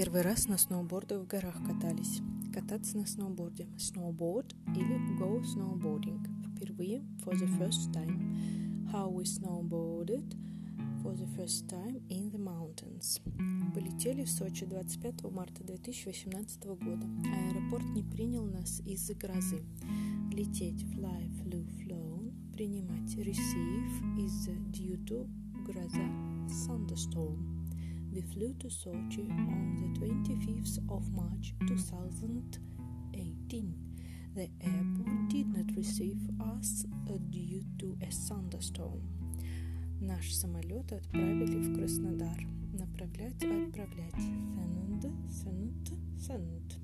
Первый 0.00 0.22
раз 0.22 0.48
на 0.48 0.56
сноубордах 0.56 1.20
в 1.20 1.26
горах 1.26 1.56
катались. 1.62 2.22
Кататься 2.54 2.96
на 2.96 3.06
сноуборде. 3.06 3.68
Snowboard 3.76 4.56
или 4.74 4.96
go 5.18 5.42
snowboarding. 5.42 6.26
Впервые, 6.56 7.02
for 7.22 7.34
the 7.34 7.46
first 7.58 7.92
time. 7.92 8.88
How 8.90 9.10
we 9.10 9.24
snowboarded 9.24 10.24
for 11.02 11.14
the 11.14 11.28
first 11.36 11.68
time 11.68 12.00
in 12.08 12.30
the 12.30 12.38
mountains. 12.38 13.20
Полетели 13.74 14.24
в 14.24 14.30
Сочи 14.30 14.64
25 14.64 15.30
марта 15.30 15.64
2018 15.64 16.64
года. 16.64 17.06
Аэропорт 17.50 17.84
не 17.90 18.02
принял 18.02 18.46
нас 18.46 18.80
из-за 18.86 19.12
грозы. 19.12 19.62
Лететь 20.32 20.82
fly, 20.82 21.28
flew, 21.42 21.68
flown. 21.78 22.32
Принимать 22.54 23.14
receive 23.16 24.24
из-за 24.24 24.52
due 24.52 24.96
to 25.04 25.28
гроза 25.66 26.08
thunderstorm. 26.66 27.59
We 28.12 28.22
flew 28.22 28.54
to 28.60 28.66
Sochi 28.66 29.30
on 29.30 29.76
the 29.78 29.86
25th 30.00 30.78
of 30.90 31.12
March 31.12 31.54
2018. 31.68 33.74
The 34.34 34.50
airport 34.60 35.28
did 35.28 35.46
not 35.56 35.70
receive 35.76 36.18
us 36.40 36.84
due 37.30 37.62
to 37.78 37.96
a 38.02 38.10
thunderstorm. 38.10 39.00
Наш 40.00 40.32
самолет 40.32 40.92
отправили 40.92 41.60
в 41.60 41.72
Краснодар. 41.76 42.44
Направлять, 42.72 43.44
отправлять. 43.44 44.24
Send, 44.58 45.04
send, 45.28 45.92
send. 46.18 46.78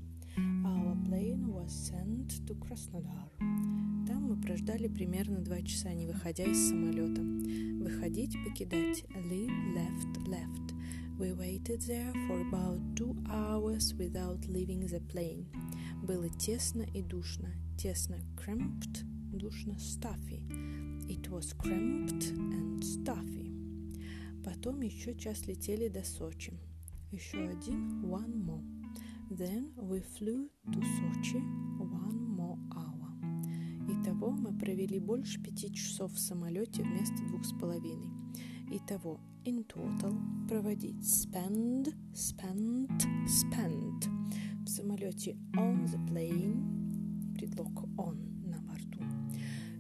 Our 0.65 0.95
plane 1.05 1.49
was 1.49 1.73
sent 1.73 2.47
to 2.47 2.55
Krasnodar. 2.55 3.29
Там 4.07 4.29
мы 4.29 4.37
прождали 4.37 4.87
примерно 4.87 5.41
два 5.41 5.61
часа, 5.63 5.93
не 5.93 6.07
выходя 6.07 6.45
из 6.45 6.69
самолета. 6.69 7.23
Выходить, 7.23 8.37
покидать. 8.45 9.05
Leave, 9.29 9.51
left, 9.75 10.19
left. 10.29 10.76
We 11.19 11.33
waited 11.33 11.81
there 11.81 12.13
for 12.27 12.41
about 12.43 12.79
two 12.95 13.17
hours 13.31 13.95
without 13.95 14.47
leaving 14.49 14.87
the 14.87 15.01
plane. 15.01 15.47
Было 16.03 16.29
тесно 16.29 16.83
и 16.83 17.01
душно. 17.01 17.49
Тесно 17.79 18.17
cramped, 18.37 19.03
душно 19.33 19.79
stuffy. 19.79 20.43
It 21.09 21.31
was 21.31 21.55
cramped 21.57 22.33
and 22.53 22.83
stuffy. 22.83 23.51
Потом 24.45 24.83
еще 24.83 25.15
час 25.15 25.47
летели 25.47 25.89
до 25.89 26.05
Сочи. 26.05 26.61
Еще 27.11 27.49
один 27.49 28.05
one 28.05 28.45
more. 28.45 28.65
Then 29.31 29.73
we 29.77 30.03
flew 30.03 30.51
to 30.67 30.81
Sochi 30.81 31.41
one 31.81 32.37
more 32.37 32.59
hour. 32.75 33.09
Итого 33.89 34.33
мы 34.33 34.53
провели 34.59 34.99
больше 34.99 35.43
пяти 35.43 35.73
часов 35.73 36.13
в 36.13 36.19
самолете 36.19 36.83
вместо 36.83 37.17
двух 37.27 37.47
с 37.47 37.53
половиной. 37.59 38.16
Итого 38.86 39.20
in 39.46 39.64
total 39.66 40.16
проводить 40.48 41.04
spend, 41.04 41.94
spent, 42.14 43.06
spent. 43.26 44.10
В 44.66 44.70
самолете 44.70 45.36
on 45.56 45.86
the 45.88 45.98
plane, 46.08 47.34
предлог 47.36 47.84
on 47.98 48.16
на 48.46 48.62
борту. 48.62 49.04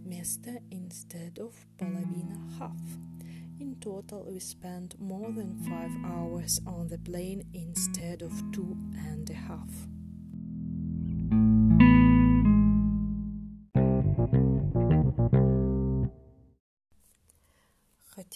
Место 0.03 0.61
instead 0.71 1.37
of 1.37 1.53
половина 1.77 2.37
half. 2.59 3.11
In 3.59 3.75
total, 3.79 4.25
we 4.27 4.39
spent 4.39 4.99
more 4.99 5.31
than 5.31 5.55
five 5.69 5.91
hours 6.03 6.59
on 6.65 6.87
the 6.87 6.97
plane 6.97 7.43
instead 7.53 8.23
of 8.23 8.31
two 8.51 8.75
and 9.11 9.29
a 9.29 9.35
half. 9.35 9.69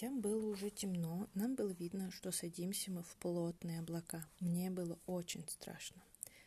Хотя 0.01 0.15
было 0.15 0.47
уже 0.47 0.71
темно, 0.71 1.29
нам 1.35 1.53
было 1.53 1.69
видно, 1.73 2.09
что 2.09 2.31
садимся 2.31 2.89
мы 2.89 3.03
в 3.03 3.15
плотные 3.17 3.81
облака. 3.81 4.25
Мне 4.39 4.71
было 4.71 4.97
очень 5.05 5.47
страшно. 5.47 6.01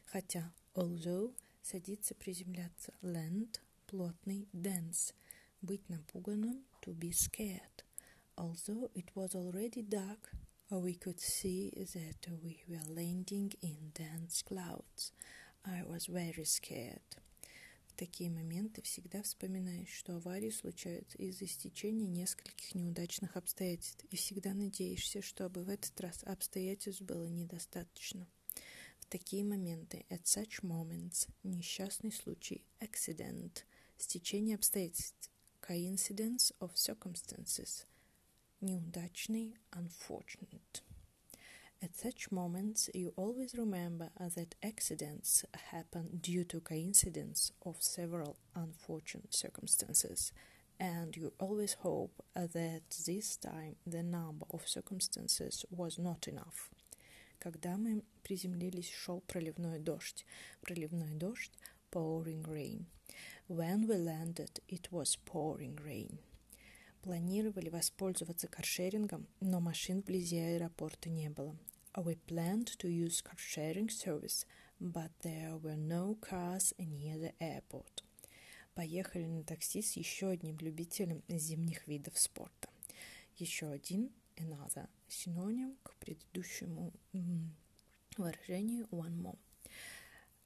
Хотя, 0.06 0.52
although, 0.74 1.32
садиться, 1.62 2.16
приземляться, 2.16 2.92
land, 3.00 3.60
плотный, 3.86 4.48
dense, 4.52 5.14
быть 5.62 5.88
напуганным, 5.88 6.64
to 6.82 6.98
be 6.98 7.12
scared. 7.12 7.84
Although 8.36 8.90
it 8.92 9.14
was 9.14 9.36
already 9.36 9.82
dark, 9.82 10.32
we 10.68 10.94
could 10.94 11.20
see 11.20 11.70
that 11.94 12.26
we 12.42 12.64
were 12.66 12.82
landing 12.88 13.52
in 13.62 13.92
dense 13.94 14.42
clouds. 14.42 15.12
I 15.64 15.84
was 15.84 16.06
very 16.06 16.44
scared. 16.44 17.22
В 17.94 17.96
такие 17.96 18.28
моменты 18.28 18.82
всегда 18.82 19.22
вспоминаешь, 19.22 19.88
что 19.88 20.16
аварии 20.16 20.50
случаются 20.50 21.16
из-за 21.16 21.46
стечения 21.46 22.08
нескольких 22.08 22.74
неудачных 22.74 23.36
обстоятельств, 23.36 24.04
и 24.10 24.16
всегда 24.16 24.52
надеешься, 24.52 25.22
чтобы 25.22 25.62
в 25.62 25.68
этот 25.68 26.00
раз 26.00 26.24
обстоятельств 26.24 27.02
было 27.02 27.28
недостаточно. 27.28 28.26
В 28.98 29.06
такие 29.06 29.44
моменты, 29.44 30.04
at 30.10 30.24
such 30.24 30.62
moments, 30.62 31.28
несчастный 31.44 32.10
случай, 32.10 32.64
accident, 32.80 33.62
стечение 33.96 34.56
обстоятельств, 34.56 35.30
coincidence 35.62 36.52
of 36.58 36.74
circumstances, 36.74 37.86
неудачный, 38.60 39.54
unfortunate. 39.70 40.82
At 42.03 42.03
such 42.03 42.29
moments, 42.29 42.89
you 42.93 43.13
always 43.15 43.55
remember 43.55 44.09
that 44.19 44.55
accidents 44.61 45.45
happen 45.71 46.19
due 46.21 46.43
to 46.43 46.59
coincidence 46.59 47.53
of 47.65 47.81
several 47.81 48.35
unfortunate 48.53 49.33
circumstances, 49.33 50.33
and 50.77 51.15
you 51.15 51.31
always 51.39 51.75
hope 51.75 52.21
that 52.35 52.81
this 53.05 53.37
time 53.37 53.77
the 53.87 54.03
number 54.03 54.45
of 54.51 54.67
circumstances 54.67 55.65
was 55.71 55.97
not 55.97 56.27
enough. 56.27 56.69
Когда 57.39 57.77
мы 57.77 58.03
приземлились, 58.23 58.91
шел 58.91 59.21
проливной 59.21 59.79
дождь. 59.79 60.25
Проливной 60.61 61.13
дождь – 61.13 61.91
pouring 61.91 62.43
rain. 62.43 62.87
When 63.47 63.87
we 63.87 63.95
landed, 63.95 64.59
it 64.67 64.91
was 64.91 65.17
pouring 65.25 65.77
rain. 65.77 66.19
Планировали 67.01 67.69
воспользоваться 67.69 68.49
каршерингом, 68.49 69.25
но 69.39 69.61
машин 69.61 70.01
вблизи 70.01 70.37
аэропорта 70.37 71.09
не 71.09 71.29
было. 71.29 71.55
We 71.97 72.15
planned 72.15 72.67
to 72.79 72.87
use 72.87 73.21
car 73.21 73.35
sharing 73.37 73.89
service, 73.89 74.45
but 74.79 75.11
there 75.21 75.57
were 75.57 75.75
no 75.75 76.17
cars 76.21 76.73
near 76.77 77.17
the 77.17 77.33
airport. 77.41 78.03
Поехали 78.75 79.25
на 79.25 79.43
такси 79.43 79.81
с 79.81 79.97
еще 79.97 80.29
одним 80.29 80.57
любителем 80.59 81.23
зимних 81.27 81.87
видов 81.87 82.17
спорта. 82.17 82.69
Еще 83.37 83.67
один, 83.67 84.11
another, 84.37 84.87
синоним 85.07 85.75
к 85.83 85.95
предыдущему 85.95 86.93
выражению 88.17 88.87
one 88.91 89.21
more. 89.21 89.37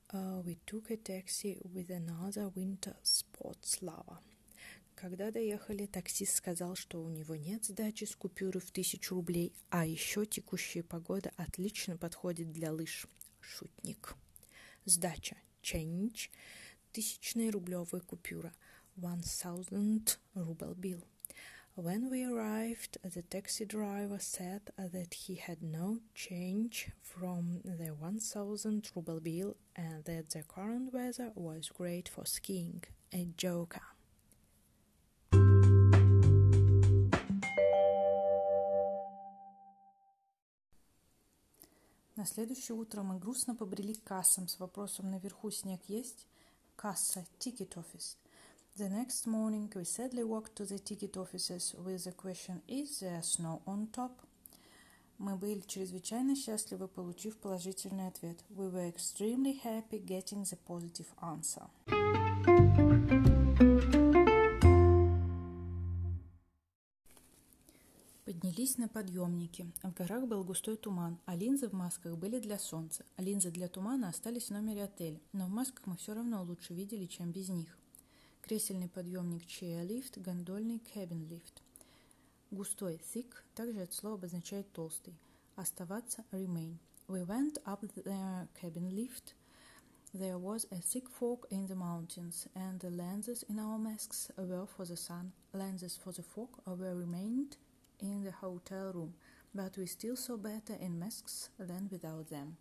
Uh, 0.09 0.41
we 0.46 0.59
took 0.66 0.91
a 0.91 0.97
taxi 0.97 1.59
with 1.63 1.90
another 1.90 2.47
winter 2.50 2.96
sports 3.03 3.81
lover. 3.81 4.19
Когда 5.00 5.31
доехали, 5.31 5.86
таксист 5.86 6.34
сказал, 6.34 6.75
что 6.75 7.00
у 7.00 7.09
него 7.09 7.36
нет 7.36 7.64
сдачи 7.64 8.03
с 8.03 8.16
купюры 8.16 8.59
в 8.59 8.72
тысячу 8.72 9.14
рублей, 9.14 9.53
а 9.70 9.86
еще 9.86 10.26
текущая 10.26 10.82
погода 10.82 11.31
отлично 11.36 11.97
подходит 11.97 12.50
для 12.50 12.72
лыж. 12.72 13.06
Шутник. 13.41 14.16
Сдача. 14.87 15.37
Change. 15.62 16.31
Тысячная 16.91 17.53
рублевая 17.53 18.03
купюра. 18.03 18.53
One 18.97 19.22
thousand 19.22 20.19
ruble 20.34 20.75
bill. 20.75 21.04
When 21.76 22.10
we 22.10 22.25
arrived, 22.25 22.98
the 23.04 23.22
taxi 23.22 23.66
driver 23.66 24.19
said 24.19 24.62
that 24.76 25.14
he 25.14 25.37
had 25.37 25.62
no 25.62 26.00
change 26.12 26.91
from 27.03 27.60
the 27.62 27.94
1000 27.94 28.91
ruble 28.97 29.20
bill 29.20 29.54
and 29.76 30.03
that 30.06 30.31
the 30.31 30.42
current 30.42 30.92
weather 30.92 31.31
was 31.37 31.69
great 31.69 32.08
for 32.08 32.26
skiing. 32.26 32.82
A 33.12 33.28
joker. 33.37 33.97
На 42.19 42.26
следующее 42.26 42.76
утро 42.76 43.05
мы 43.05 43.20
грустно 43.20 43.55
побрели 43.55 43.94
к 43.94 44.03
кассам 44.03 44.49
с 44.49 44.59
вопросом 44.59 45.09
«Наверху 45.09 45.53
снег 45.53 45.81
есть?» 45.87 46.26
Касса, 46.75 47.25
ticket 47.38 47.76
office. 47.76 48.17
The 48.76 48.91
next 48.91 49.29
morning 49.29 49.70
we 49.73 49.85
sadly 49.85 50.25
walked 50.25 50.56
to 50.56 50.67
the 50.67 50.81
ticket 50.81 51.17
offices 51.17 51.76
with 51.79 52.03
the 52.03 52.12
question 52.12 52.61
«Is 52.67 52.99
there 53.03 53.23
snow 53.23 53.62
on 53.67 53.87
top?» 53.93 54.11
Мы 55.19 55.37
были 55.37 55.61
чрезвычайно 55.61 56.35
счастливы, 56.35 56.88
получив 56.88 57.37
положительный 57.38 58.09
ответ. 58.09 58.44
We 58.50 58.69
were 58.69 58.93
extremely 58.93 59.62
happy 59.62 60.05
getting 60.05 60.43
the 60.43 60.59
positive 60.67 61.06
answer. 61.21 61.69
Поднялись 68.58 68.78
на 68.78 68.88
подъемники. 68.88 69.72
В 69.84 69.93
горах 69.93 70.26
был 70.26 70.43
густой 70.43 70.76
туман, 70.76 71.20
а 71.26 71.37
линзы 71.37 71.69
в 71.69 71.72
масках 71.75 72.19
были 72.19 72.40
для 72.40 72.58
солнца. 72.58 73.05
А 73.14 73.22
линзы 73.22 73.52
для 73.52 73.69
тумана 73.69 74.08
остались 74.08 74.49
в 74.49 74.50
номере 74.50 74.82
отеля, 74.82 75.20
но 75.32 75.46
в 75.46 75.50
масках 75.50 75.87
мы 75.87 75.96
все 75.96 76.12
равно 76.12 76.43
лучше 76.43 76.75
видели, 76.75 77.06
чем 77.06 77.31
без 77.31 77.50
них. 77.50 77.78
Кресельный 78.43 78.88
подъемник 78.88 79.44
chair-lift, 79.46 80.20
гондольный 80.20 80.82
cabin-lift. 80.93 81.62
Густой 82.50 83.00
thick 83.14 83.32
также 83.55 83.78
это 83.78 83.94
слово 83.94 84.16
обозначает 84.16 84.72
толстый. 84.72 85.14
Оставаться 85.54 86.25
remain. 86.32 86.78
We 87.06 87.25
went 87.25 87.62
up 87.64 87.82
the 87.82 88.49
cabin 88.61 88.90
lift. 88.90 89.34
There 90.12 90.37
was 90.37 90.66
a 90.72 90.81
thick 90.81 91.08
fog 91.08 91.46
in 91.50 91.69
the 91.69 91.76
mountains, 91.76 92.49
and 92.56 92.81
the 92.81 92.90
lenses 92.90 93.44
in 93.49 93.61
our 93.61 93.78
masks 93.78 94.32
were 94.37 94.66
for 94.66 94.84
the 94.84 94.96
sun. 94.96 95.31
Lenses 95.52 95.96
for 96.02 96.12
the 96.12 96.25
fog 96.25 96.50
were 96.66 96.96
remained 96.96 97.56
in 98.00 98.24
the 98.24 98.31
hotel 98.31 98.92
room, 98.94 99.13
but 99.54 99.77
we 99.77 99.86
still 99.86 100.15
saw 100.15 100.38
better 100.38 100.75
in 100.80 101.00
masks 101.00 101.50
than 101.60 101.89
without 101.89 102.30
them. 102.30 102.57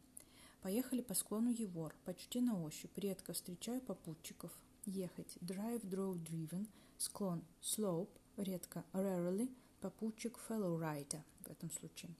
Поехали 0.62 1.00
по 1.00 1.14
склону 1.14 1.50
Евор, 1.50 1.94
почти 2.04 2.40
на 2.40 2.62
ощупь, 2.62 2.96
редко 2.96 3.32
встречая 3.32 3.80
попутчиков. 3.80 4.52
Ехать, 4.86 5.36
drive, 5.40 5.82
drove, 5.82 6.22
driven, 6.22 6.68
склон, 6.98 7.42
slope, 7.60 8.10
редко, 8.36 8.84
rarely, 8.92 9.50
попутчик, 9.80 10.38
fellow 10.48 10.78
rider 10.78 11.22
в 11.44 11.50
этом 11.50 11.70
случае. 11.70 12.10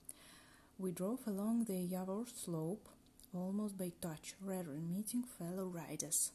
We 0.77 0.91
drove 0.91 1.25
along 1.25 1.65
the 1.65 1.87
Yavor 1.87 2.27
slope, 2.27 2.89
almost 3.33 3.77
by 3.77 3.93
touch, 4.01 4.35
rarely 4.41 4.81
meeting 4.81 5.23
fellow 5.37 5.67
riders. 5.67 6.31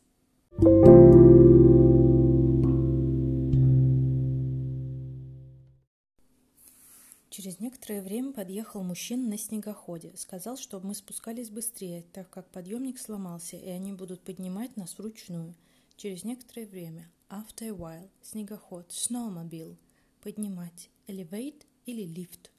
Через 7.44 7.60
некоторое 7.60 8.01
время 8.01 8.31
подъехал 8.31 8.84
мужчина 8.84 9.28
на 9.28 9.38
снегоходе. 9.38 10.13
Сказал, 10.16 10.56
чтобы 10.56 10.88
мы 10.88 10.95
спускались 10.95 11.50
быстрее, 11.50 12.06
так 12.13 12.30
как 12.30 12.50
подъемник 12.50 12.98
сломался, 12.98 13.57
и 13.57 13.68
они 13.68 13.92
будут 13.92 14.22
поднимать 14.22 14.78
нас 14.78 14.98
вручную. 14.98 15.54
Через 15.98 16.24
некоторое 16.24 16.66
время. 16.68 17.12
After 17.30 17.68
a 17.68 17.72
while. 17.72 18.10
Снегоход. 18.22 18.90
Snowmobile. 18.92 19.75
Поднимать. 20.22 20.90
Elevate 21.06 21.66
или 21.86 22.06
lift. 22.06 22.50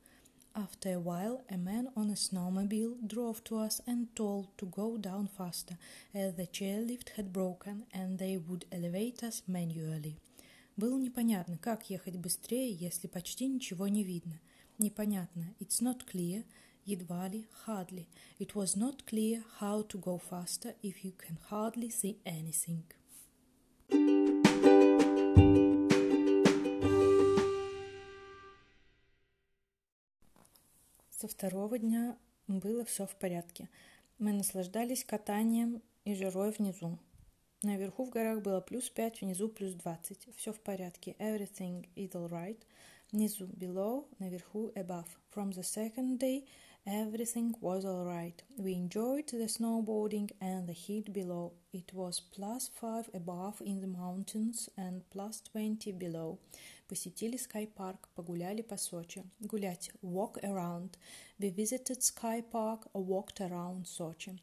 After 0.53 0.93
a 0.93 1.01
while, 1.01 1.43
a 1.49 1.57
man 1.57 1.89
on 1.97 2.11
a 2.11 2.15
snowmobile 2.15 2.99
drove 3.09 3.43
to 3.45 3.67
us 3.67 3.81
and 3.87 4.15
told 4.15 4.49
to 4.59 4.67
go 4.67 4.99
down 4.99 5.31
faster, 5.35 5.79
as 6.13 6.35
the 6.35 6.47
chairlift 6.47 7.09
had 7.17 7.33
broken 7.33 7.87
and 7.95 8.19
they 8.19 8.37
would 8.37 8.67
elevate 8.71 9.23
us 9.23 9.45
manually. 9.47 10.19
Было 10.77 10.99
непонятно, 10.99 11.57
как 11.57 11.89
ехать 11.89 12.17
быстрее, 12.17 12.71
если 12.71 13.07
почти 13.07 13.47
ничего 13.47 13.89
не 13.89 14.05
видно. 14.05 14.39
Непонятно. 14.79 15.55
It's 15.61 15.81
not 15.81 16.05
clear. 16.11 16.45
Едва 16.85 17.29
ли, 17.29 17.47
hardly. 17.67 18.07
It 18.41 18.55
was 18.55 18.77
not 18.77 19.05
clear 19.07 19.43
how 19.61 19.83
to 19.83 20.01
go 20.01 20.19
faster 20.19 20.75
if 20.83 21.05
you 21.05 21.13
can 21.13 21.39
hardly 21.51 21.91
see 21.91 22.19
anything. 22.25 22.83
Со 31.11 31.29
второго 31.29 31.79
дня 31.79 32.19
было 32.49 32.85
все 32.85 33.07
в 33.07 33.15
порядке. 33.15 33.69
Мы 34.19 34.33
наслаждались 34.33 35.05
катанием 35.05 35.83
и 36.05 36.15
жарой 36.15 36.51
внизу. 36.51 36.99
Наверху 37.63 38.05
в 38.05 38.11
горах 38.11 38.43
было 38.43 38.61
плюс 38.61 38.91
5, 38.91 39.23
внизу 39.23 39.49
плюс 39.49 39.73
20. 39.73 40.29
Все 40.37 40.53
в 40.53 40.61
порядке. 40.61 41.17
Everything 41.19 41.89
is 41.97 42.11
alright. 42.13 42.59
Внизу 43.14 43.48
below, 43.48 44.06
наверху 44.20 44.72
above. 44.76 45.08
From 45.32 45.52
the 45.52 45.64
second 45.64 46.20
day, 46.20 46.46
everything 46.86 47.56
was 47.60 47.84
alright. 47.84 48.44
We 48.58 48.74
enjoyed 48.74 49.28
the 49.28 49.48
snowboarding 49.48 50.30
and 50.40 50.68
the 50.68 50.74
heat 50.74 51.12
below. 51.12 51.54
It 51.74 51.92
was 51.94 52.20
plus 52.20 52.70
5 52.70 53.10
above 53.14 53.62
in 53.62 53.82
the 53.82 53.88
mountains 53.88 54.70
and 54.78 55.02
plus 55.10 55.42
20 55.52 55.92
below. 55.94 56.38
Посетили 56.88 57.38
Sky 57.38 57.68
Park, 57.68 58.10
погуляли 58.16 58.62
по 58.62 58.78
Сочи. 58.78 59.24
Гулять. 59.40 59.92
Walk 60.04 60.38
around. 60.44 60.98
We 61.40 61.50
visited 61.50 62.04
Sky 62.04 62.42
Park, 62.42 62.88
walked 62.94 63.40
around 63.40 63.88
Сочи. 63.88 64.40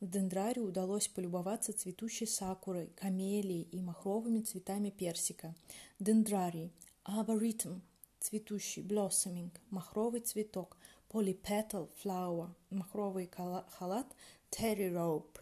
В 0.00 0.06
Дендраре 0.06 0.62
удалось 0.62 1.08
полюбоваться 1.08 1.74
цветущей 1.74 2.26
сакурой, 2.26 2.88
камелией 2.96 3.68
и 3.70 3.82
махровыми 3.82 4.40
цветами 4.40 4.88
персика. 4.90 5.54
Дендрарий. 5.98 6.72
Arboretum. 7.04 7.80
Цветущий. 8.27 8.81
Blossoming. 8.81 9.51
Махровый 9.69 10.19
цветок. 10.21 10.77
Polypetal 11.11 11.87
flower. 12.03 12.49
Махровый 12.71 13.29
халат. 13.29 14.07
Terry 14.49 14.91
rope. 14.91 15.37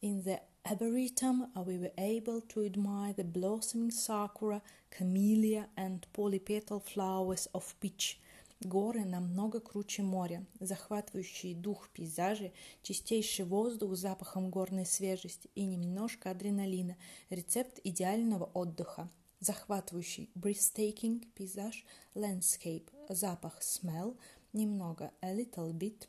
In 0.00 0.22
the 0.22 0.40
Arboretum, 0.64 1.52
we 1.66 1.76
were 1.76 1.92
able 1.98 2.40
to 2.40 2.64
admire 2.64 3.12
the 3.12 3.24
blossoming 3.24 3.90
sakura, 3.90 4.62
camellia 4.90 5.68
and 5.76 6.06
polypetal 6.14 6.80
flowers 6.82 7.48
of 7.52 7.74
peach. 7.80 8.18
Горы 8.62 9.04
намного 9.04 9.60
круче 9.60 10.02
моря, 10.02 10.46
захватывающий 10.58 11.52
дух 11.52 11.90
пейзажи, 11.92 12.52
чистейший 12.82 13.44
воздух 13.44 13.94
с 13.94 14.00
запахом 14.00 14.48
горной 14.48 14.86
свежести 14.86 15.50
и 15.54 15.66
немножко 15.66 16.30
адреналина, 16.30 16.96
рецепт 17.28 17.78
идеального 17.84 18.44
отдыха. 18.54 19.10
Захватывающий 19.41 20.29
breathtaking 20.35 21.25
пейзаж, 21.35 21.85
landscape, 22.15 22.89
запах 23.09 23.61
smell, 23.61 24.17
немного 24.53 25.11
a 25.21 25.33
little 25.33 25.73
bit, 25.73 26.07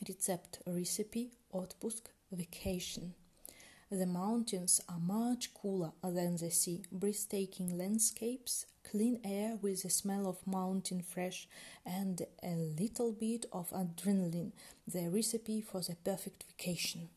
рецепт 0.00 0.60
recipe, 0.64 1.30
отпуск, 1.52 2.10
vacation. 2.30 3.14
The 3.90 4.06
mountains 4.06 4.80
are 4.88 4.98
much 4.98 5.54
cooler 5.54 5.92
than 6.02 6.36
the 6.36 6.50
sea, 6.50 6.82
breathtaking 6.90 7.78
landscapes, 7.78 8.66
clean 8.82 9.20
air 9.22 9.58
with 9.62 9.82
the 9.82 9.90
smell 9.90 10.26
of 10.26 10.44
mountain 10.44 11.02
fresh, 11.02 11.46
and 11.84 12.26
a 12.42 12.56
little 12.56 13.12
bit 13.12 13.46
of 13.52 13.70
adrenaline, 13.70 14.52
the 14.88 15.08
recipe 15.08 15.60
for 15.60 15.82
the 15.82 15.94
perfect 16.04 16.44
vacation. 16.48 17.10